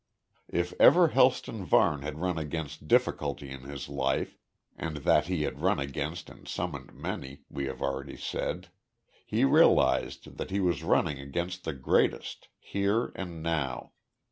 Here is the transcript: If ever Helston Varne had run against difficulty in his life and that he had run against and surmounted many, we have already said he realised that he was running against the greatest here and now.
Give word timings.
If 0.49 0.73
ever 0.79 1.09
Helston 1.09 1.63
Varne 1.63 2.01
had 2.01 2.17
run 2.17 2.39
against 2.39 2.87
difficulty 2.87 3.51
in 3.51 3.61
his 3.65 3.87
life 3.87 4.35
and 4.75 4.97
that 5.05 5.27
he 5.27 5.43
had 5.43 5.61
run 5.61 5.77
against 5.77 6.27
and 6.27 6.47
surmounted 6.47 6.95
many, 6.95 7.41
we 7.51 7.65
have 7.67 7.83
already 7.83 8.17
said 8.17 8.69
he 9.27 9.45
realised 9.45 10.37
that 10.39 10.49
he 10.49 10.59
was 10.59 10.81
running 10.81 11.19
against 11.19 11.65
the 11.65 11.73
greatest 11.73 12.47
here 12.57 13.11
and 13.13 13.43
now. 13.43 13.91